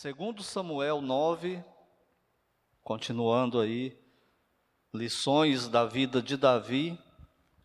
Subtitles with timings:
[0.00, 1.60] Segundo Samuel 9,
[2.84, 3.98] continuando aí,
[4.94, 6.96] lições da vida de Davi,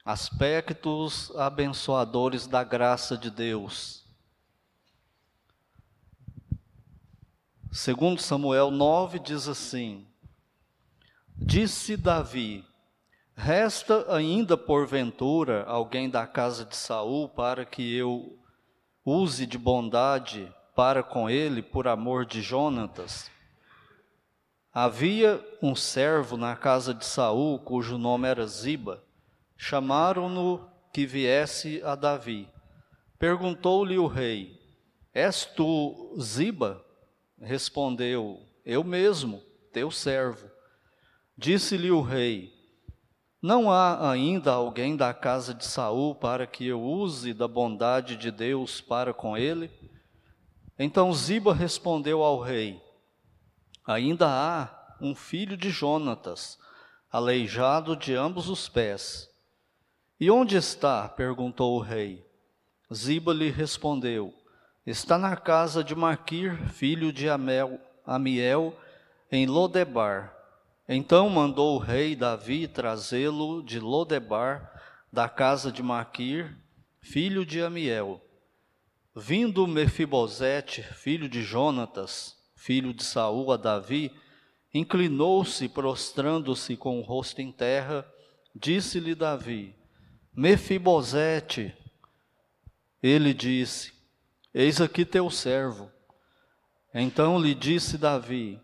[0.04, 4.04] aspectos abençoadores da graça de Deus.
[7.72, 10.07] Segundo Samuel 9 diz assim:
[11.38, 12.65] Disse Davi:
[13.36, 18.39] Resta ainda porventura alguém da casa de Saul para que eu
[19.05, 23.32] use de bondade para com ele por amor de Jonatas.
[24.74, 29.04] Havia um servo na casa de Saul, cujo nome era Ziba.
[29.56, 32.50] Chamaram-no que viesse a Davi.
[33.20, 34.59] Perguntou-lhe o rei:
[35.14, 36.83] És tu Ziba?
[37.39, 40.50] Respondeu: Eu mesmo, teu servo.
[41.38, 42.52] Disse-lhe o rei:
[43.39, 48.31] Não há ainda alguém da casa de Saul para que eu use da bondade de
[48.31, 49.69] Deus para com ele?
[50.83, 52.83] Então Ziba respondeu ao rei:
[53.88, 56.59] Ainda há um filho de Jonatas,
[57.09, 59.30] aleijado de ambos os pés.
[60.19, 61.08] E onde está?
[61.08, 62.27] perguntou o rei.
[62.93, 64.33] Ziba lhe respondeu:
[64.85, 68.77] Está na casa de Maquir, filho de Amel, Amiel,
[69.31, 70.36] em Lodebar.
[70.89, 74.69] Então mandou o rei Davi trazê-lo de Lodebar,
[75.09, 76.53] da casa de Maquir,
[76.99, 78.21] filho de Amiel.
[79.16, 84.11] Vindo Mefibosete, filho de Jonatas, filho de Saul a Davi,
[84.73, 88.03] inclinou-se, prostrando-se com o rosto em terra,
[88.55, 89.75] disse-lhe Davi:
[90.36, 91.78] Mefibosete.
[93.03, 93.94] Ele disse:
[94.52, 95.92] Eis aqui teu servo.
[96.92, 98.59] Então lhe disse Davi: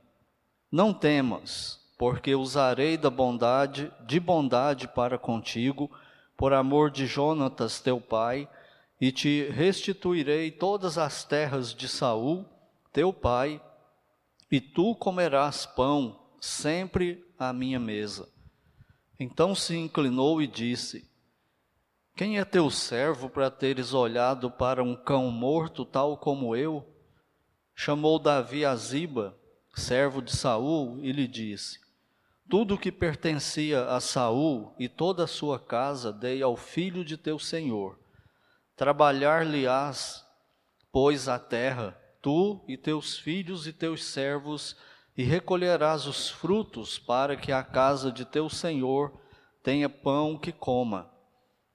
[0.72, 5.91] Não temas, porque usarei da bondade, de bondade para contigo,
[6.36, 8.50] por amor de Jonatas teu pai,
[9.00, 12.45] e te restituirei todas as terras de Saul,
[12.92, 13.61] teu pai,
[14.52, 18.28] e tu comerás pão sempre à minha mesa.
[19.17, 21.09] Então se inclinou e disse:
[22.16, 26.85] Quem é teu servo para teres olhado para um cão morto tal como eu?
[27.73, 29.38] Chamou Davi a Ziba,
[29.73, 31.79] servo de Saul, e lhe disse:
[32.50, 37.40] Tudo que pertencia a Saul e toda a sua casa dei ao filho de teu
[37.40, 37.98] senhor
[38.79, 40.25] Trabalhar-lhe-ás,
[40.90, 44.73] pois, a terra, tu e teus filhos e teus servos,
[45.17, 49.19] e recolherás os frutos para que a casa de teu senhor
[49.62, 51.12] tenha pão que coma.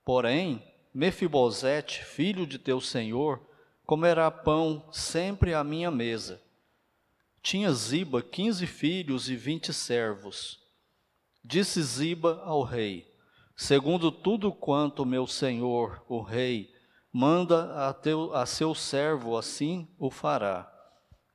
[0.03, 3.39] Porém, Mefibosete, filho de teu senhor,
[3.85, 6.43] comerá pão sempre à minha mesa.
[7.43, 10.59] Tinha Ziba quinze filhos e vinte servos.
[11.45, 13.07] Disse Ziba ao rei:
[13.55, 16.74] Segundo tudo quanto meu senhor, o rei,
[17.17, 20.69] manda a, teu, a seu servo, assim o fará.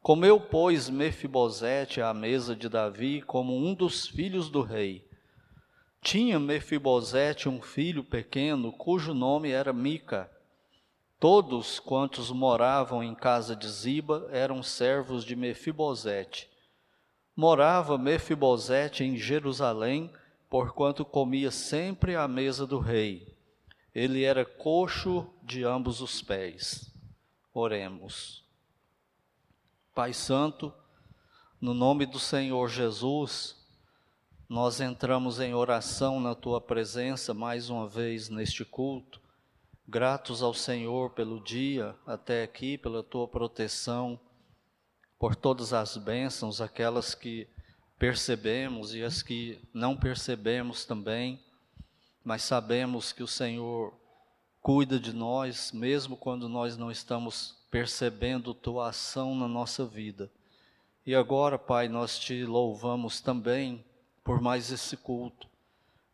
[0.02, 5.08] Comeu, pois, Mefibosete à mesa de Davi como um dos filhos do rei.
[6.02, 10.30] Tinha Mefibosete um filho pequeno, cujo nome era Mica.
[11.18, 16.50] Todos quantos moravam em casa de Ziba eram servos de Mefibosete.
[17.34, 20.12] Morava Mefibosete em Jerusalém,
[20.50, 23.40] porquanto comia sempre à mesa do rei
[23.94, 26.94] ele era coxo de ambos os pés.
[27.52, 28.46] Oremos.
[29.96, 30.72] Pai Santo,
[31.60, 33.58] no nome do Senhor Jesus,
[34.48, 39.20] nós entramos em oração na tua presença mais uma vez neste culto,
[39.88, 44.20] gratos ao Senhor pelo dia até aqui, pela tua proteção,
[45.18, 47.48] por todas as bênçãos, aquelas que
[47.98, 51.44] percebemos e as que não percebemos também
[52.24, 53.92] mas sabemos que o Senhor
[54.62, 60.32] cuida de nós, mesmo quando nós não estamos percebendo tua ação na nossa vida.
[61.06, 63.84] E agora, Pai, nós te louvamos também
[64.24, 65.48] por mais esse culto.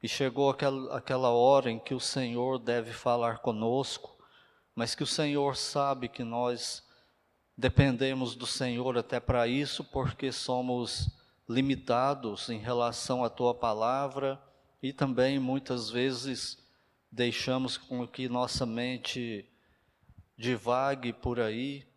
[0.02, 4.16] E chegou aquela, aquela hora em que o Senhor deve falar conosco,
[4.76, 6.84] mas que o Senhor sabe que nós
[7.58, 11.10] dependemos do Senhor até para isso, porque somos
[11.48, 14.42] limitados em relação à tua palavra
[14.82, 16.58] e também muitas vezes
[17.16, 19.46] deixamos com que nossa mente
[20.38, 21.88] divague por aí,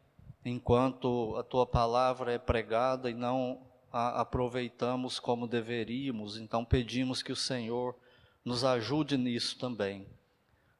[0.44, 6.38] enquanto a tua palavra é pregada e não a aproveitamos como deveríamos.
[6.38, 7.96] Então pedimos que o Senhor
[8.44, 10.06] nos ajude nisso também.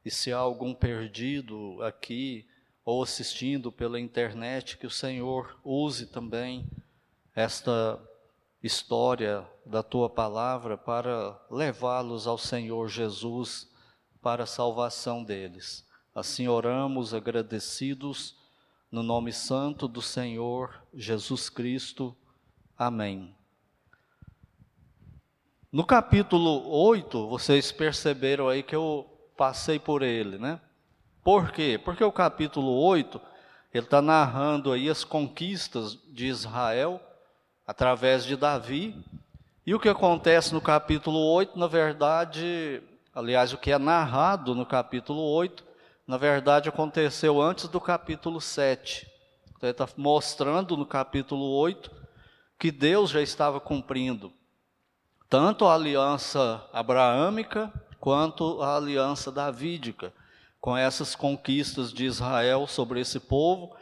[0.05, 2.47] E se há algum perdido aqui
[2.85, 6.65] ou assistindo pela internet, que o Senhor use também
[7.35, 8.01] esta
[8.63, 13.68] história da tua palavra para levá-los ao Senhor Jesus
[14.23, 15.87] para a salvação deles.
[16.15, 18.37] Assim oramos agradecidos
[18.91, 22.17] no nome santo do Senhor Jesus Cristo.
[22.77, 23.35] Amém.
[25.71, 29.07] No capítulo 8, vocês perceberam aí que eu
[29.37, 30.61] passei por ele, né?
[31.23, 31.79] Por quê?
[31.83, 33.21] Porque o capítulo 8,
[33.75, 37.01] ele está narrando aí as conquistas de Israel
[37.67, 38.97] através de Davi.
[39.67, 42.83] E o que acontece no capítulo 8, na verdade,
[43.19, 45.65] aliás, o que é narrado no capítulo 8,
[46.07, 49.11] na verdade aconteceu antes do capítulo 7.
[49.57, 51.91] Então, ele está mostrando no capítulo 8
[52.57, 54.33] que Deus já estava cumprindo
[55.29, 60.15] tanto a aliança abraâmica quanto a aliança davídica,
[60.61, 63.75] com essas conquistas de Israel sobre esse povo,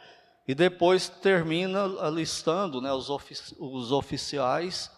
[0.47, 4.91] e depois termina listando né, os, ofici os oficiais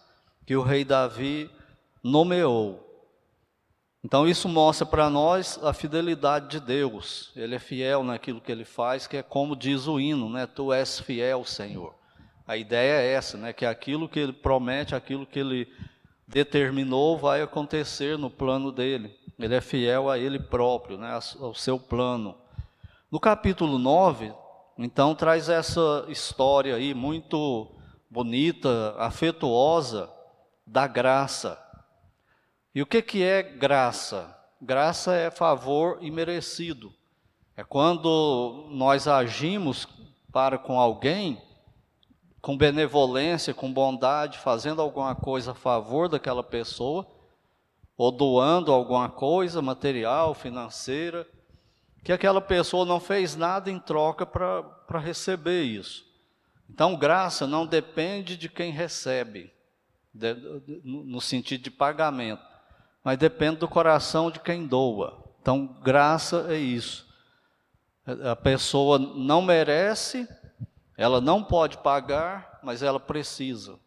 [0.46, 1.50] que o rei Davi
[2.02, 2.89] nomeou.
[4.02, 7.30] Então isso mostra para nós a fidelidade de Deus.
[7.36, 10.46] Ele é fiel naquilo que ele faz, que é como diz o hino, né?
[10.46, 11.94] Tu és fiel, Senhor.
[12.46, 13.52] A ideia é essa, né?
[13.52, 15.68] Que aquilo que ele promete, aquilo que ele
[16.26, 19.14] determinou vai acontecer no plano dele.
[19.38, 22.36] Ele é fiel a ele próprio, né, ao seu plano.
[23.10, 24.32] No capítulo 9,
[24.82, 27.70] então, traz essa história aí muito
[28.10, 30.10] bonita, afetuosa,
[30.66, 31.58] da graça.
[32.74, 34.36] E o que, que é graça?
[34.60, 36.92] Graça é favor imerecido.
[37.56, 39.88] É quando nós agimos
[40.32, 41.40] para com alguém
[42.40, 47.06] com benevolência, com bondade, fazendo alguma coisa a favor daquela pessoa,
[47.96, 51.28] ou doando alguma coisa material, financeira,
[52.02, 56.06] que aquela pessoa não fez nada em troca para receber isso.
[56.68, 59.52] Então, graça não depende de quem recebe,
[60.14, 60.34] de,
[60.82, 62.42] no sentido de pagamento,
[63.04, 65.24] mas depende do coração de quem doa.
[65.40, 67.08] Então, graça é isso.
[68.24, 70.28] A pessoa não merece,
[70.96, 73.78] ela não pode pagar, mas ela precisa.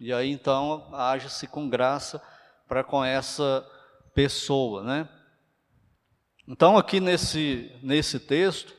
[0.00, 2.20] E aí então age-se com graça
[2.66, 3.64] para com essa
[4.14, 5.08] pessoa, né?
[6.46, 8.74] Então aqui nesse nesse texto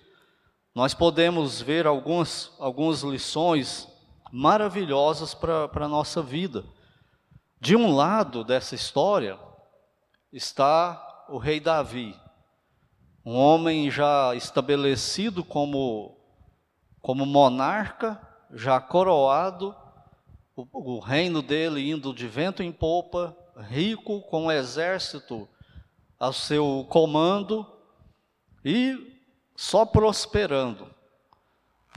[0.75, 3.87] nós podemos ver algumas algumas lições
[4.31, 6.65] maravilhosas para a nossa vida.
[7.59, 9.39] De um lado dessa história
[10.33, 12.19] está o rei Davi,
[13.23, 16.17] um homem já estabelecido como
[16.99, 18.19] como monarca,
[18.49, 19.75] já coroado,
[20.55, 25.47] o, o, reino dele indo de vento em popa, rico, com um exército
[26.17, 27.67] ao seu comando
[28.63, 29.19] e
[29.53, 30.89] só prosperando.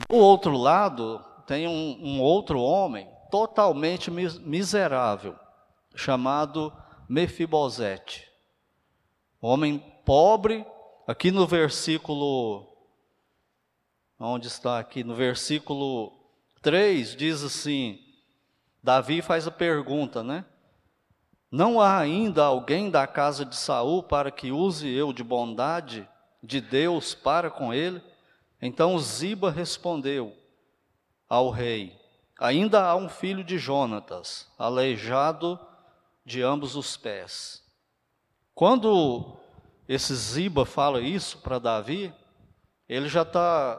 [0.08, 5.36] Do outro lado, tem um, um outro homem totalmente miserável,
[5.94, 6.72] chamado
[7.08, 8.25] Mefibosete.
[9.40, 10.64] Homem pobre,
[11.06, 12.66] aqui no versículo
[14.18, 16.12] onde está aqui no versículo
[16.62, 18.00] 3, diz assim:
[18.82, 20.44] Davi faz a pergunta, né?
[21.50, 26.08] Não há ainda alguém da casa de Saul para que use eu de bondade
[26.42, 28.02] de Deus para com ele?
[28.60, 30.34] Então Ziba respondeu
[31.28, 31.94] ao rei:
[32.38, 35.60] Ainda há um filho de Jonatas, aleijado
[36.24, 37.65] de ambos os pés.
[38.56, 39.36] Quando
[39.86, 42.10] esse Ziba fala isso para Davi,
[42.88, 43.78] ele já está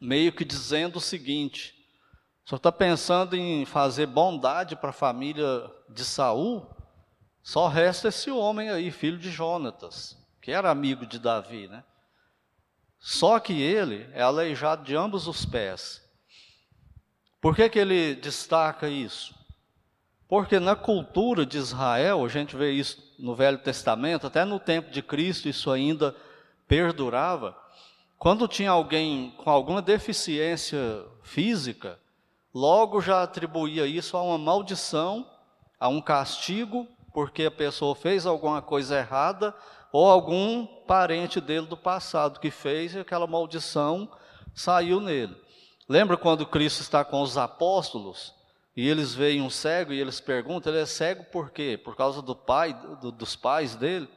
[0.00, 1.72] meio que dizendo o seguinte:
[2.44, 6.68] só está pensando em fazer bondade para a família de Saul?
[7.40, 11.84] Só resta esse homem aí, filho de Jonatas, que era amigo de Davi, né?
[12.98, 16.02] Só que ele é aleijado de ambos os pés.
[17.40, 19.32] Por que, que ele destaca isso?
[20.26, 24.90] Porque na cultura de Israel, a gente vê isso no Velho Testamento, até no tempo
[24.90, 26.14] de Cristo isso ainda
[26.66, 27.56] perdurava.
[28.18, 31.98] Quando tinha alguém com alguma deficiência física,
[32.52, 35.26] logo já atribuía isso a uma maldição,
[35.78, 39.54] a um castigo, porque a pessoa fez alguma coisa errada,
[39.92, 44.10] ou algum parente dele do passado que fez e aquela maldição
[44.52, 45.36] saiu nele.
[45.88, 48.33] Lembra quando Cristo está com os apóstolos
[48.76, 51.78] e eles veem um cego e eles perguntam: ele é cego por quê?
[51.82, 54.08] Por causa do pai, do, dos pais dele?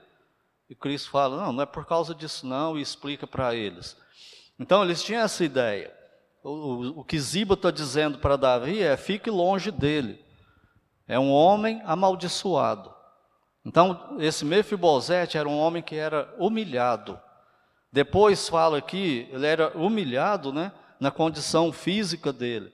[0.69, 3.95] E Cristo fala: não, não é por causa disso, não, e explica para eles.
[4.59, 5.93] Então eles tinham essa ideia.
[6.43, 10.25] O, o, o que Ziba está dizendo para Davi é: fique longe dele.
[11.07, 12.93] É um homem amaldiçoado.
[13.65, 17.19] Então, esse Mefibosete era um homem que era humilhado.
[17.91, 22.73] Depois fala aqui, ele era humilhado né, na condição física dele.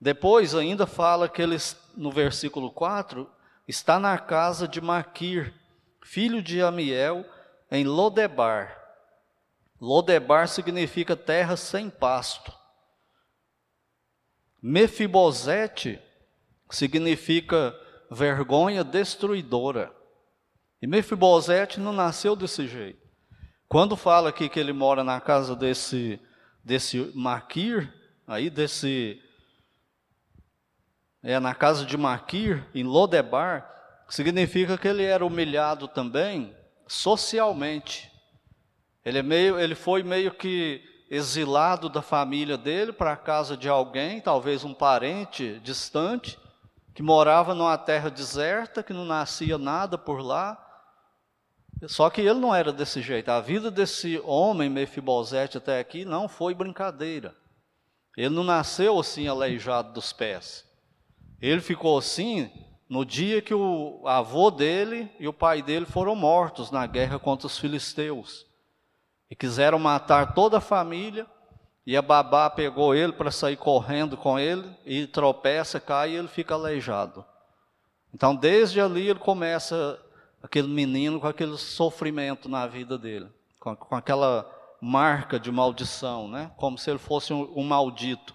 [0.00, 1.56] Depois ainda fala que ele,
[1.96, 3.30] no versículo 4,
[3.68, 5.52] está na casa de Maquir,
[6.02, 7.24] filho de Amiel,
[7.70, 8.76] em Lodebar.
[9.80, 12.52] Lodebar significa terra sem pasto.
[14.62, 15.98] Mefibosete
[16.70, 17.74] significa
[18.10, 19.94] vergonha destruidora.
[20.82, 23.00] E Mefibosete não nasceu desse jeito.
[23.68, 26.20] Quando fala aqui que ele mora na casa desse,
[26.64, 27.92] desse Maquir,
[28.26, 29.22] aí desse.
[31.22, 33.68] É, na casa de Maquir, em Lodebar,
[34.08, 38.10] significa que ele era humilhado também socialmente.
[39.04, 43.68] Ele, é meio, ele foi meio que exilado da família dele para a casa de
[43.68, 46.38] alguém, talvez um parente distante,
[46.94, 50.66] que morava numa terra deserta, que não nascia nada por lá.
[51.86, 53.30] Só que ele não era desse jeito.
[53.30, 57.34] A vida desse homem, Mefibosete, até aqui, não foi brincadeira.
[58.16, 60.69] Ele não nasceu assim aleijado dos pés.
[61.40, 62.50] Ele ficou assim
[62.88, 67.46] no dia que o avô dele e o pai dele foram mortos na guerra contra
[67.46, 68.46] os filisteus
[69.30, 71.26] e quiseram matar toda a família.
[71.86, 76.28] E a babá pegou ele para sair correndo com ele e tropeça, cai e ele
[76.28, 77.24] fica aleijado.
[78.12, 79.98] Então, desde ali ele começa
[80.42, 83.28] aquele menino com aquele sofrimento na vida dele,
[83.58, 86.50] com, com aquela marca de maldição, né?
[86.56, 88.34] Como se ele fosse um, um maldito.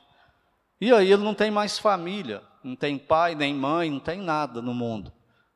[0.79, 4.61] E aí ele não tem mais família, não tem pai nem mãe, não tem nada
[4.61, 5.11] no mundo.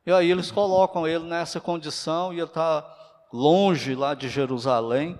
[0.06, 2.86] E aí eles colocam ele nessa condição e ele está
[3.34, 5.20] longe lá de Jerusalém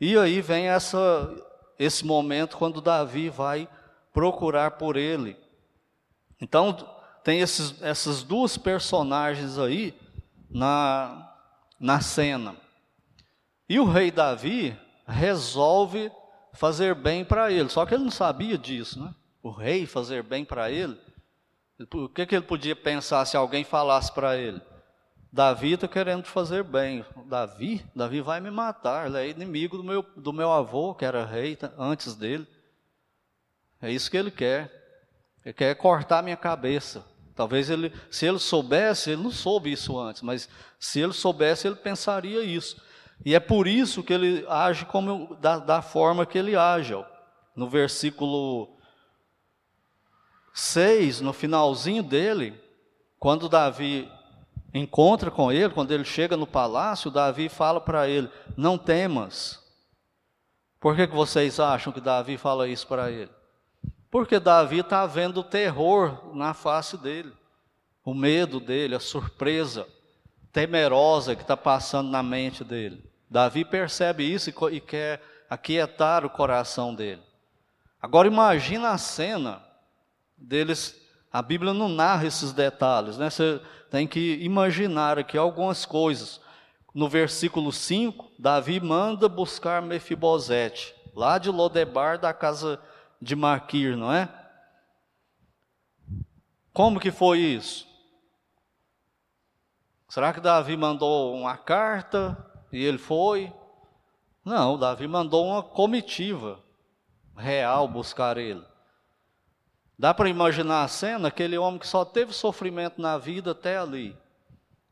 [0.00, 1.34] e aí vem essa,
[1.78, 3.68] esse momento quando Davi vai
[4.12, 5.36] procurar por ele.
[6.40, 6.76] Então,
[7.22, 9.98] tem esses, essas duas personagens aí
[10.50, 11.32] na,
[11.80, 12.56] na cena.
[13.68, 14.76] E o rei Davi
[15.06, 16.12] resolve
[16.52, 19.14] fazer bem para ele, só que ele não sabia disso, né?
[19.42, 20.98] O rei fazer bem para ele.
[21.80, 24.60] O que, que ele podia pensar se alguém falasse para ele?
[25.32, 27.04] Davi está querendo fazer bem.
[27.26, 29.06] Davi, Davi vai me matar.
[29.06, 32.46] Ele é inimigo do meu, do meu avô, que era rei antes dele.
[33.82, 34.70] É isso que ele quer.
[35.44, 37.04] Ele quer cortar minha cabeça.
[37.34, 41.74] Talvez ele, se ele soubesse, ele não soube isso antes, mas se ele soubesse, ele
[41.74, 42.80] pensaria isso.
[43.24, 46.94] E é por isso que ele age como da, da forma que ele age.
[47.56, 48.78] No versículo
[50.56, 52.54] 6, no finalzinho dele,
[53.18, 54.08] quando Davi
[54.72, 59.60] encontra com ele, quando ele chega no palácio, Davi fala para ele: Não temas.
[60.78, 63.30] Por que, que vocês acham que Davi fala isso para ele?
[64.08, 67.32] Porque Davi está vendo o terror na face dele,
[68.04, 69.88] o medo dele, a surpresa
[70.52, 73.02] temerosa que está passando na mente dele.
[73.28, 75.20] Davi percebe isso e quer
[75.50, 77.22] aquietar o coração dele.
[78.00, 79.60] Agora imagina a cena
[80.36, 81.00] deles.
[81.32, 83.30] A Bíblia não narra esses detalhes, né?
[83.30, 83.60] Você,
[83.94, 86.40] tem que imaginar aqui algumas coisas.
[86.92, 92.82] No versículo 5, Davi manda buscar Mefibosete, lá de Lodebar, da casa
[93.22, 94.28] de Maquir, não é?
[96.72, 97.86] Como que foi isso?
[100.08, 102.36] Será que Davi mandou uma carta
[102.72, 103.52] e ele foi?
[104.44, 106.60] Não, Davi mandou uma comitiva
[107.36, 108.64] real buscar ele.
[109.98, 111.28] Dá para imaginar a cena?
[111.28, 114.16] Aquele homem que só teve sofrimento na vida até ali.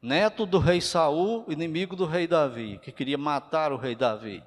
[0.01, 4.43] Neto do rei Saul, inimigo do rei Davi, que queria matar o rei Davi.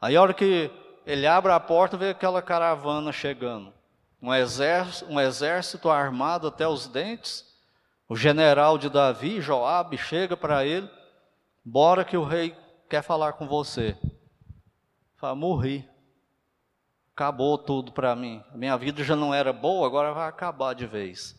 [0.00, 0.70] Aí a hora que
[1.06, 3.72] ele abre a porta, vê aquela caravana chegando.
[4.22, 7.44] Um exército, um exército armado até os dentes.
[8.08, 10.88] O general de Davi, Joabe, chega para ele.
[11.64, 12.56] Bora que o rei
[12.88, 13.96] quer falar com você.
[15.16, 15.88] Fala, morri
[17.20, 18.42] acabou tudo para mim.
[18.54, 21.38] Minha vida já não era boa, agora vai acabar de vez.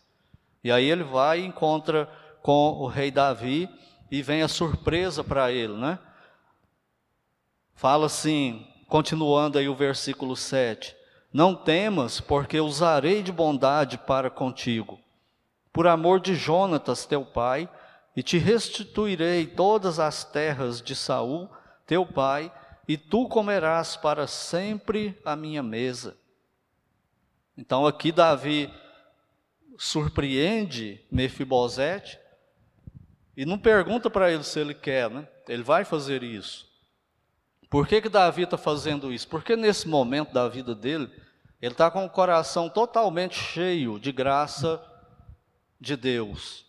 [0.62, 2.08] E aí ele vai e encontra
[2.40, 3.68] com o rei Davi
[4.08, 5.98] e vem a surpresa para ele, né?
[7.74, 10.94] Fala assim, continuando aí o versículo 7.
[11.32, 15.00] Não temas, porque usarei de bondade para contigo,
[15.72, 17.68] por amor de Jonatas, teu pai,
[18.14, 21.50] e te restituirei todas as terras de Saul,
[21.88, 22.52] teu pai,
[22.86, 26.16] e tu comerás para sempre a minha mesa.
[27.56, 28.72] Então aqui Davi
[29.78, 32.18] surpreende Mefibosete
[33.36, 35.26] e não pergunta para ele se ele quer, né?
[35.48, 36.70] Ele vai fazer isso.
[37.70, 39.26] Por que, que Davi está fazendo isso?
[39.28, 41.10] Porque nesse momento da vida dele,
[41.60, 44.82] ele está com o coração totalmente cheio de graça
[45.80, 46.66] de Deus.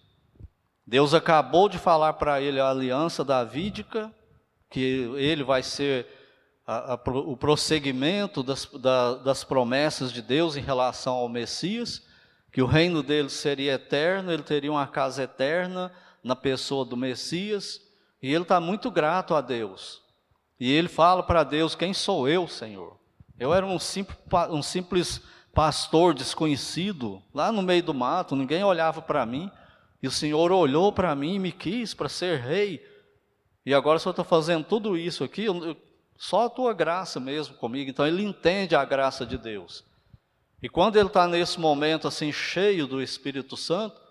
[0.87, 4.13] Deus acabou de falar para ele a aliança davídica,
[4.73, 4.81] que
[5.15, 6.07] ele vai ser
[6.65, 12.01] a, a, o prosseguimento das, da, das promessas de Deus em relação ao Messias,
[12.51, 15.91] que o reino dele seria eterno, ele teria uma casa eterna
[16.23, 17.81] na pessoa do Messias,
[18.19, 20.01] e ele está muito grato a Deus.
[20.59, 22.97] E ele fala para Deus: Quem sou eu, Senhor?
[23.39, 24.17] Eu era um simples,
[24.49, 25.21] um simples
[25.53, 29.51] pastor desconhecido, lá no meio do mato, ninguém olhava para mim.
[30.01, 32.92] E o Senhor olhou para mim e me quis para ser rei.
[33.65, 35.45] E agora o Senhor está fazendo tudo isso aqui,
[36.17, 37.89] só a tua graça mesmo comigo.
[37.89, 39.85] Então ele entende a graça de Deus.
[40.61, 44.01] E quando ele está nesse momento assim, cheio do Espírito Santo,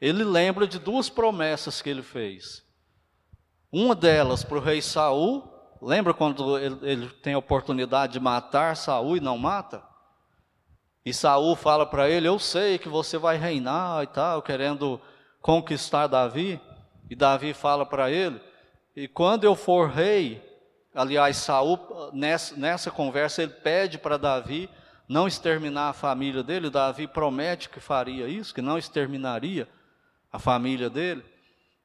[0.00, 2.62] ele lembra de duas promessas que ele fez.
[3.72, 5.50] Uma delas para o rei Saul,
[5.82, 9.82] lembra quando ele, ele tem a oportunidade de matar Saul e não mata?
[11.04, 15.00] E Saul fala para ele: Eu sei que você vai reinar e tal, querendo
[15.40, 16.60] conquistar Davi.
[17.10, 18.40] E Davi fala para ele:
[18.96, 20.40] E quando eu for rei,
[20.94, 21.78] aliás, Saul,
[22.12, 24.70] nessa, nessa conversa, ele pede para Davi
[25.08, 26.70] não exterminar a família dele.
[26.70, 29.68] Davi promete que faria isso, que não exterminaria
[30.32, 31.24] a família dele,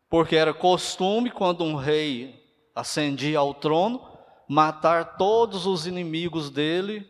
[0.10, 2.44] porque era costume, quando um rei
[2.76, 4.08] ascendia ao trono,
[4.48, 7.08] matar todos os inimigos dele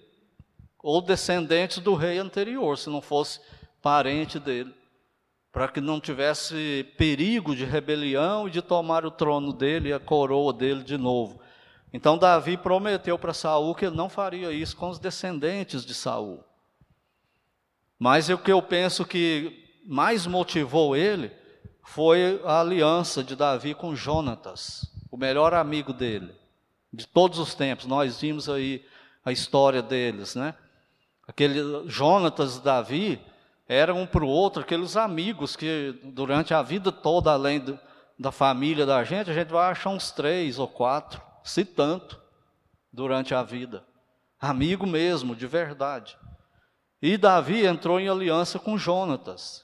[0.81, 3.39] ou descendentes do rei anterior, se não fosse
[3.81, 4.73] parente dele,
[5.51, 9.99] para que não tivesse perigo de rebelião e de tomar o trono dele e a
[9.99, 11.39] coroa dele de novo.
[11.91, 16.43] Então Davi prometeu para Saul que ele não faria isso com os descendentes de Saul.
[17.97, 21.31] Mas o que eu penso que mais motivou ele
[21.83, 26.31] foi a aliança de Davi com Jonatas, o melhor amigo dele,
[26.93, 27.87] de todos os tempos.
[27.87, 28.85] Nós vimos aí
[29.25, 30.53] a história deles, né?
[31.27, 33.21] Aquele Jonatas e Davi
[33.69, 37.79] eram um para o outro aqueles amigos que durante a vida toda, além do,
[38.17, 42.19] da família da gente, a gente vai achar uns três ou quatro, se tanto,
[42.91, 43.85] durante a vida.
[44.41, 46.17] Amigo mesmo, de verdade.
[46.99, 49.63] E Davi entrou em aliança com Jonatas,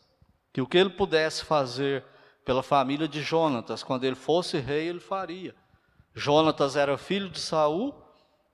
[0.54, 2.06] que o que ele pudesse fazer
[2.46, 5.56] pela família de Jonatas, quando ele fosse rei, ele faria.
[6.14, 7.94] Jonatas era filho de Saul,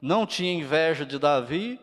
[0.02, 1.78] não tinha inveja de Davi,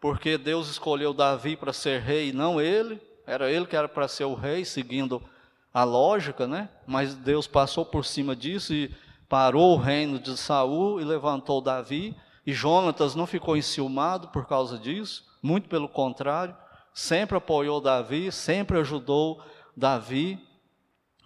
[0.00, 4.08] porque Deus escolheu Davi para ser rei e não ele, era ele que era para
[4.08, 5.22] ser o rei, seguindo
[5.72, 6.68] a lógica, né?
[6.84, 8.92] Mas Deus passou por cima disso e
[9.28, 12.16] parou o reino de Saul e levantou Davi.
[12.44, 16.56] E Jonatas não ficou enciumado por causa disso, muito pelo contrário,
[16.92, 19.40] sempre apoiou Davi, sempre ajudou
[19.76, 20.36] Davi.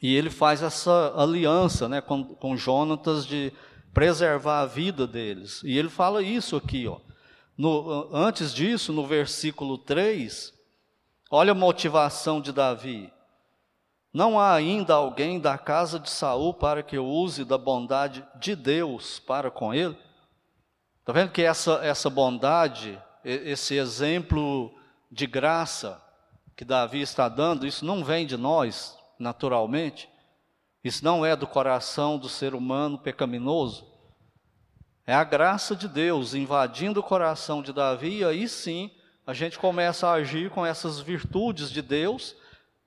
[0.03, 3.51] E ele faz essa aliança né, com, com Jonatas de
[3.95, 5.63] preservar a vida deles.
[5.65, 6.99] E ele fala isso aqui, ó.
[7.57, 10.54] No, antes disso, no versículo 3,
[11.35, 13.13] olha a motivação de Davi.
[14.13, 18.55] Não há ainda alguém da casa de Saul para que eu use da bondade de
[18.55, 19.99] Deus para com ele?
[21.01, 24.73] Está vendo que essa, essa bondade, esse exemplo
[25.11, 26.01] de graça
[26.55, 30.09] que Davi está dando, isso não vem de nós, naturalmente.
[30.85, 33.85] Isso não é do coração do ser humano pecaminoso.
[35.05, 38.89] É a graça de Deus invadindo o coração de Davi, e aí sim
[39.27, 42.37] a gente começa a agir com essas virtudes de Deus,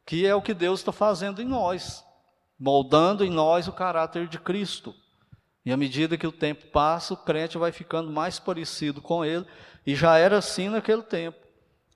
[0.05, 2.03] que é o que Deus está fazendo em nós,
[2.59, 4.93] moldando em nós o caráter de Cristo.
[5.65, 9.45] E à medida que o tempo passa, o crente vai ficando mais parecido com ele,
[9.85, 11.37] e já era assim naquele tempo.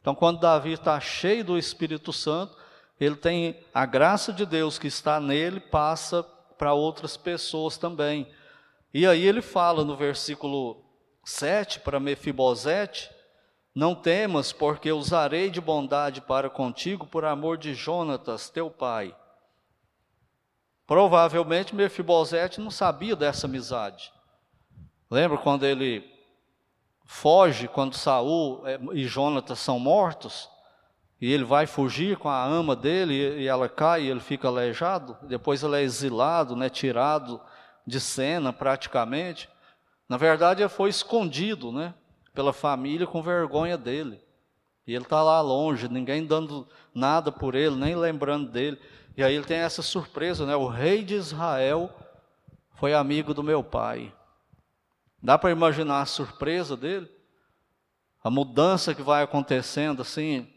[0.02, 2.58] Então, quando Davi está cheio do Espírito Santo,
[3.00, 6.24] ele tem a graça de Deus que está nele, passa
[6.58, 8.28] para outras pessoas também.
[8.94, 10.84] E aí ele fala no versículo
[11.24, 13.10] 7 para Mefibosete:
[13.74, 19.16] Não temas, porque usarei de bondade para contigo por amor de Jonatas, teu pai.
[20.86, 24.12] Provavelmente Mefibosete não sabia dessa amizade.
[25.10, 26.04] Lembra quando ele
[27.06, 30.50] foge, quando Saul eh, e Jonatas são mortos?
[31.22, 35.18] E ele vai fugir com a ama dele e ela cai e ele fica aleijado.
[35.22, 37.40] Depois ele é exilado, né, tirado
[37.86, 39.48] de cena praticamente.
[40.10, 41.94] Na verdade, ele foi escondido, né?
[42.34, 44.22] Pela família com vergonha dele.
[44.86, 48.80] E ele está lá longe, ninguém dando nada por ele, nem lembrando dele.
[49.16, 50.56] E aí ele tem essa surpresa, né?
[50.56, 51.94] O rei de Israel
[52.76, 54.14] foi amigo do meu pai.
[55.22, 57.10] Dá para imaginar a surpresa dele?
[58.24, 60.48] A mudança que vai acontecendo assim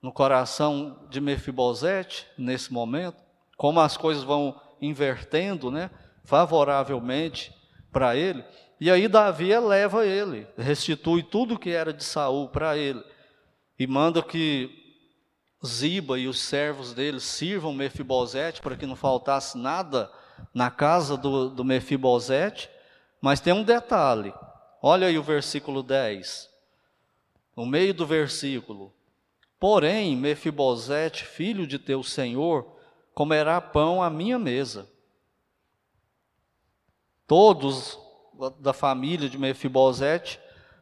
[0.00, 3.22] no coração de Mefibosete nesse momento,
[3.56, 5.90] como as coisas vão invertendo, né?
[6.24, 7.52] favoravelmente
[7.92, 8.44] para ele.
[8.80, 13.04] E aí Davi eleva ele, restitui tudo que era de Saul para ele
[13.78, 14.80] e manda que
[15.64, 20.10] Ziba e os servos dele sirvam Mefibosete para que não faltasse nada
[20.54, 22.70] na casa do, do Mefibosete.
[23.20, 24.32] Mas tem um detalhe,
[24.80, 26.48] olha aí o versículo 10,
[27.54, 28.94] no meio do versículo.
[29.58, 32.78] Porém, Mefibosete, filho de teu senhor,
[33.12, 34.88] comerá pão à minha mesa.
[37.26, 37.98] Todos
[38.58, 40.40] da família de Mefibosete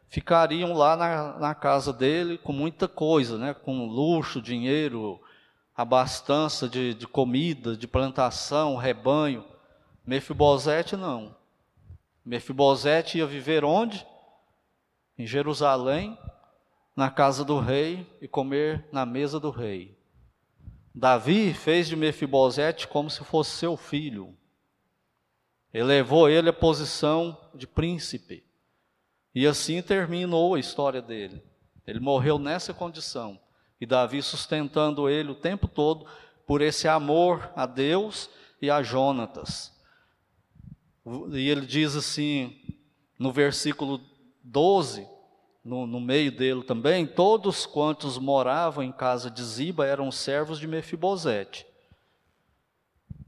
[0.08, 3.54] ficariam lá na, na casa dele com muita coisa, né?
[3.54, 5.20] com luxo, dinheiro,
[5.76, 9.44] abastança de, de comida, de plantação, rebanho.
[10.06, 11.36] Mefibosete não.
[12.24, 14.06] Mefibosete ia viver onde?
[15.16, 16.18] Em Jerusalém,
[16.96, 19.96] na casa do rei e comer na mesa do rei.
[20.94, 24.36] Davi fez de Mefibosete como se fosse seu filho.
[25.72, 28.44] Elevou ele à posição de príncipe.
[29.34, 31.42] E assim terminou a história dele.
[31.86, 33.38] Ele morreu nessa condição.
[33.80, 36.06] E Davi sustentando ele o tempo todo
[36.46, 38.28] por esse amor a Deus
[38.60, 39.72] e a Jonatas.
[41.32, 42.58] E ele diz assim,
[43.18, 44.00] no versículo
[44.42, 45.06] 12,
[45.64, 50.66] no, no, meio dele também, todos quantos moravam em casa de Ziba eram servos de
[50.66, 51.66] Mefibosete.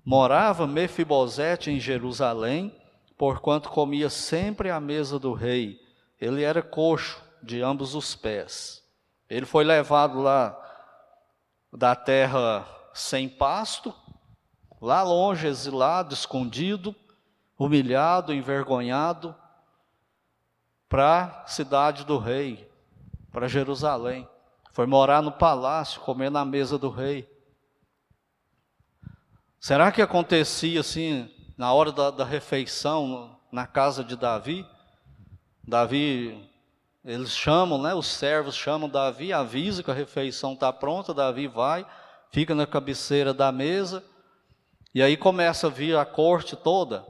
[0.04, 2.74] Morava Mefibosete em Jerusalém,
[3.16, 5.78] porquanto comia sempre à mesa do rei.
[6.20, 8.82] Ele era coxo de ambos os pés.
[9.28, 10.56] Ele foi levado lá
[11.72, 13.94] da terra sem pasto,
[14.80, 16.94] lá longe, exilado, escondido,
[17.58, 19.34] humilhado, envergonhado,
[20.88, 22.68] para a cidade do rei,
[23.30, 24.28] para Jerusalém.
[24.72, 27.28] Foi morar no palácio, comer na mesa do rei.
[29.61, 34.66] Será que acontecia assim, na hora da, da refeição, na casa de Davi?
[35.62, 36.51] Davi,
[37.05, 37.92] eles chamam, né?
[37.92, 41.12] Os servos chamam Davi, avisa que a refeição está pronta.
[41.12, 41.87] Davi vai,
[42.33, 44.03] fica na cabeceira da mesa,
[44.94, 47.07] e aí começa a vir a corte toda.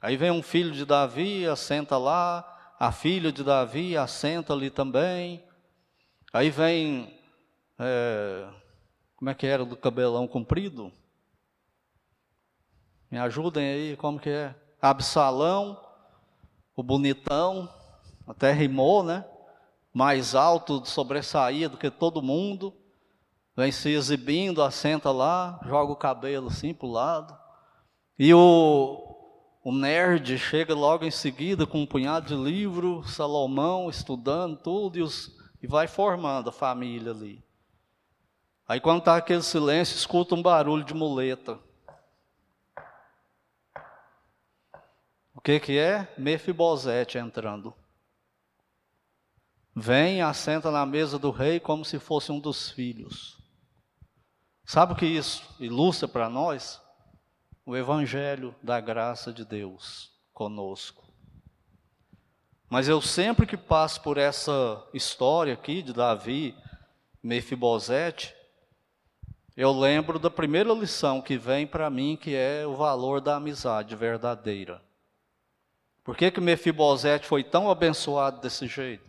[0.00, 5.44] Aí vem um filho de Davi, assenta lá, a filha de Davi assenta ali também.
[6.32, 7.14] Aí vem,
[7.78, 8.48] é,
[9.16, 10.90] como é que era do cabelão comprido?
[13.10, 14.54] Me ajudem aí, como que é?
[14.80, 15.78] Absalão,
[16.76, 17.68] o bonitão,
[18.26, 19.24] até rimou, né?
[19.92, 22.72] Mais alto, sobressaía do que todo mundo.
[23.56, 27.36] Vem se exibindo, assenta lá, joga o cabelo assim para o lado.
[28.16, 29.02] E o,
[29.64, 35.02] o nerd chega logo em seguida com um punhado de livro, Salomão estudando tudo e,
[35.02, 37.42] os, e vai formando a família ali.
[38.68, 41.58] Aí quando está aquele silêncio, escuta um barulho de muleta.
[45.40, 46.06] O que que é?
[46.16, 47.74] Mefibosete entrando.
[49.74, 53.36] Vem, assenta na mesa do rei como se fosse um dos filhos.
[54.64, 56.80] Sabe o que isso ilustra para nós?
[57.70, 61.08] o Evangelho da graça de Deus conosco.
[62.68, 66.52] Mas eu sempre que passo por essa história aqui de Davi,
[67.22, 68.34] Mefibosete,
[69.56, 73.94] eu lembro da primeira lição que vem para mim, que é o valor da amizade
[73.94, 74.82] verdadeira.
[76.04, 79.04] Por que que Mefibosete foi tão abençoado desse jeito?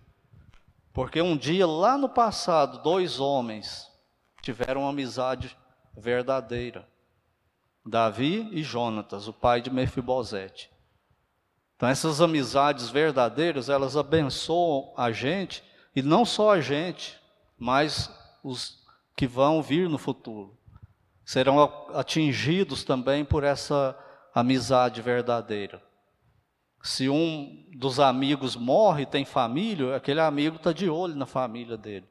[0.94, 3.90] Porque um dia lá no passado, dois homens
[4.42, 5.56] tiveram uma amizade
[5.96, 6.88] verdadeira.
[7.86, 10.70] Davi e Jonatas, o pai de Mefibosete.
[11.76, 15.64] Então essas amizades verdadeiras, elas abençoam a gente,
[15.96, 17.20] e não só a gente,
[17.58, 18.10] mas
[18.44, 18.84] os
[19.16, 20.56] que vão vir no futuro.
[21.26, 23.98] Serão atingidos também por essa
[24.34, 25.82] amizade verdadeira.
[26.84, 32.08] Se um dos amigos morre, tem família, aquele amigo está de olho na família dele.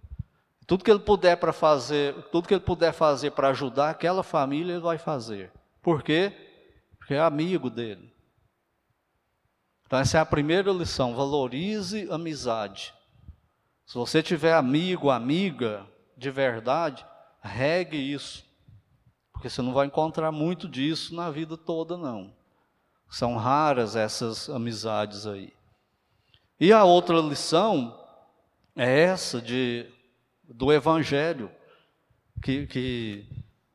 [0.67, 4.75] Tudo que ele puder para fazer, tudo que ele puder fazer para ajudar aquela família,
[4.75, 5.51] ele vai fazer.
[5.83, 6.33] Por quê?
[6.99, 8.13] Porque é amigo dele.
[9.85, 12.95] Então, essa é a primeira lição: valorize amizade.
[13.85, 15.85] Se você tiver amigo, amiga
[16.17, 17.05] de verdade,
[17.43, 18.45] regue isso.
[19.33, 22.33] Porque você não vai encontrar muito disso na vida toda, não.
[23.11, 25.53] São raras essas amizades aí.
[26.61, 27.99] E a outra lição
[28.77, 29.87] é essa de,
[30.45, 31.51] do Evangelho,
[32.41, 33.27] que, que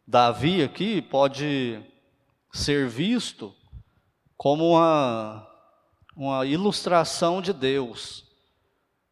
[0.08, 1.84] Davi aqui pode
[2.54, 3.54] ser visto
[4.38, 5.46] como uma,
[6.16, 8.24] uma ilustração de Deus.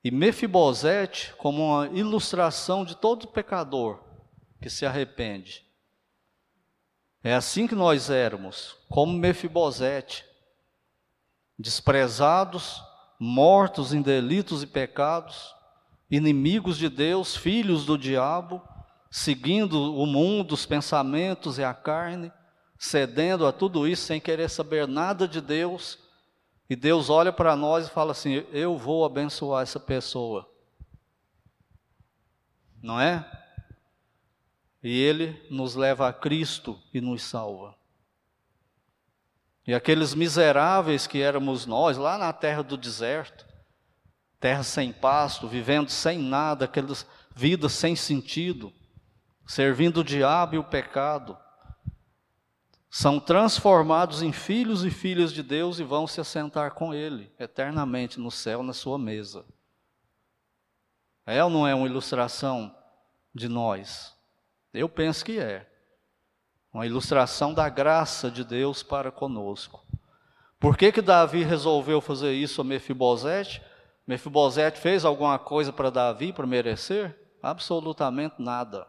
[0.03, 4.01] E Mefibosete como uma ilustração de todo pecador
[4.61, 5.65] que se arrepende.
[7.23, 10.25] É assim que nós éramos, como Mefibosete,
[11.57, 12.83] desprezados,
[13.17, 15.55] mortos em delitos e pecados,
[16.11, 18.61] inimigos de Deus, filhos do diabo,
[19.09, 22.29] seguindo o mundo, os pensamentos e a carne,
[22.77, 25.97] cedendo a tudo isso sem querer saber nada de Deus,
[26.69, 30.49] e Deus olha para nós e fala assim: Eu vou abençoar essa pessoa.
[32.81, 33.42] Não é?
[34.83, 37.75] E Ele nos leva a Cristo e nos salva.
[39.65, 43.47] E aqueles miseráveis que éramos nós, lá na terra do deserto,
[44.39, 48.73] terra sem pasto, vivendo sem nada, aquelas vidas sem sentido,
[49.47, 51.37] servindo o diabo e o pecado,
[52.89, 58.19] são transformados em filhos e filhas de Deus e vão se assentar com Ele eternamente
[58.19, 59.45] no céu, na sua mesa.
[61.25, 62.75] É ou não é uma ilustração
[63.33, 64.13] de nós?
[64.73, 65.69] Eu penso que é.
[66.73, 69.85] Uma ilustração da graça de Deus para conosco.
[70.59, 73.61] Por que, que Davi resolveu fazer isso a Mefibosete?
[74.07, 77.15] Mefibosete fez alguma coisa para Davi para merecer?
[77.41, 78.87] Absolutamente nada.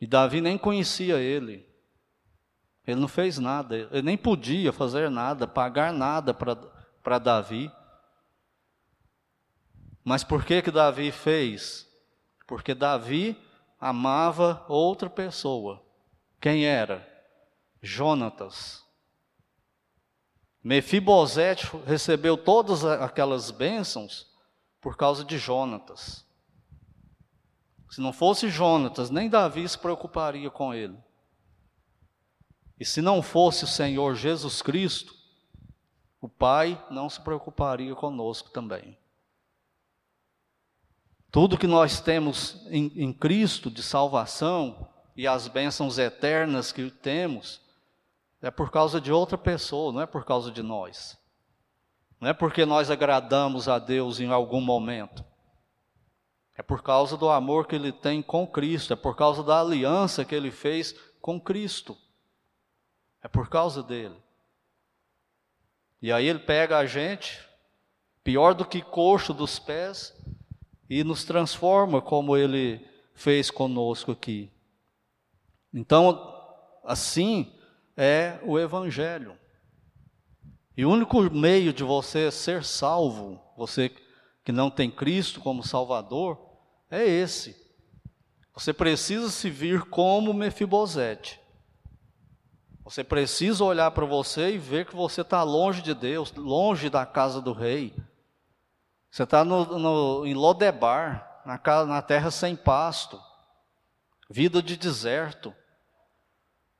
[0.00, 1.66] E Davi nem conhecia ele.
[2.86, 7.70] Ele não fez nada, ele nem podia fazer nada, pagar nada para Davi.
[10.04, 11.88] Mas por que que Davi fez?
[12.46, 13.40] Porque Davi
[13.82, 15.84] amava outra pessoa.
[16.40, 17.04] Quem era?
[17.82, 18.84] Jonatas.
[20.62, 24.30] Mefibosete recebeu todas aquelas bênçãos
[24.80, 26.24] por causa de Jonatas.
[27.90, 30.96] Se não fosse Jonatas, nem Davi se preocuparia com ele.
[32.78, 35.12] E se não fosse o Senhor Jesus Cristo,
[36.20, 38.96] o Pai não se preocuparia conosco também.
[41.32, 47.58] Tudo que nós temos em, em Cristo de salvação e as bênçãos eternas que temos,
[48.42, 51.18] é por causa de outra pessoa, não é por causa de nós.
[52.20, 55.24] Não é porque nós agradamos a Deus em algum momento.
[56.54, 60.26] É por causa do amor que ele tem com Cristo, é por causa da aliança
[60.26, 61.96] que ele fez com Cristo.
[63.22, 64.22] É por causa dele.
[66.02, 67.40] E aí ele pega a gente,
[68.22, 70.14] pior do que coxo dos pés,
[70.92, 74.52] e nos transforma como ele fez conosco aqui.
[75.72, 76.30] Então,
[76.84, 77.50] assim,
[77.96, 79.34] é o Evangelho.
[80.76, 83.90] E o único meio de você ser salvo, você
[84.44, 86.38] que não tem Cristo como Salvador,
[86.90, 87.56] é esse.
[88.52, 91.40] Você precisa se vir como Mefibosete.
[92.84, 97.06] Você precisa olhar para você e ver que você está longe de Deus, longe da
[97.06, 97.94] casa do rei.
[99.12, 103.20] Você está em Lodebar, na, na terra sem pasto,
[104.30, 105.54] vida de deserto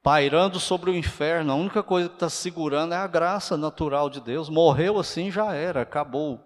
[0.03, 4.19] pairando sobre o inferno, a única coisa que está segurando é a graça natural de
[4.19, 4.49] Deus.
[4.49, 6.41] Morreu assim, já era, acabou.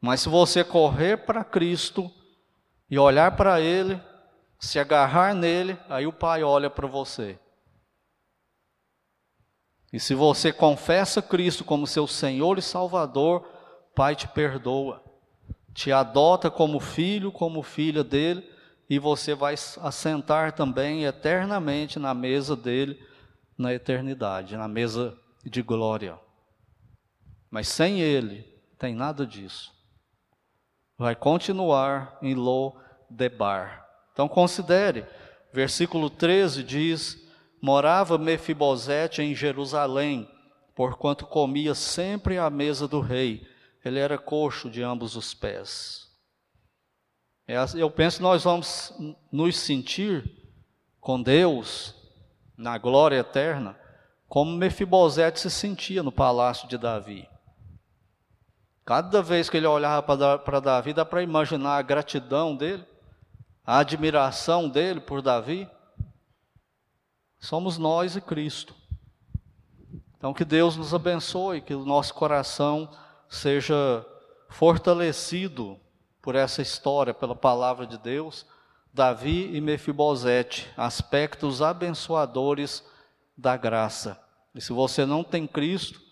[0.00, 2.08] Mas se você correr para Cristo
[2.88, 4.00] e olhar para Ele,
[4.60, 7.40] se agarrar nele, aí o Pai olha para você.
[9.92, 13.59] E se você confessa Cristo como seu Senhor e Salvador,
[13.94, 15.02] Pai te perdoa,
[15.74, 18.48] te adota como filho, como filha dele
[18.90, 23.00] e você vai assentar também eternamente na mesa dele
[23.56, 26.18] na eternidade, na mesa de glória.
[27.48, 28.42] Mas sem ele,
[28.78, 29.70] tem nada disso.
[30.98, 33.86] Vai continuar em Lo-debar.
[34.12, 35.06] Então considere,
[35.52, 37.16] versículo 13 diz:
[37.62, 40.28] Morava Mefibosete em Jerusalém,
[40.74, 43.46] porquanto comia sempre à mesa do rei.
[43.84, 46.08] Ele era coxo de ambos os pés.
[47.46, 48.92] É eu penso que nós vamos
[49.32, 50.30] nos sentir
[51.00, 51.94] com Deus
[52.56, 53.76] na glória eterna,
[54.28, 57.28] como Mefibosete se sentia no palácio de Davi.
[58.84, 62.84] Cada vez que ele olhava para Davi, dá para imaginar a gratidão dele,
[63.64, 65.68] a admiração dele por Davi.
[67.38, 68.74] Somos nós e Cristo.
[70.16, 72.90] Então, que Deus nos abençoe, que o nosso coração
[73.30, 74.04] seja
[74.48, 75.78] fortalecido
[76.20, 78.44] por essa história, pela palavra de Deus,
[78.92, 82.84] Davi e Mefibosete, aspectos abençoadores
[83.38, 84.20] da graça.
[84.54, 86.02] E se você não tem Cristo,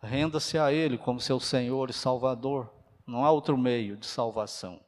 [0.00, 2.72] renda-se a Ele como seu Senhor e Salvador.
[3.04, 4.80] Não há outro meio de salvação.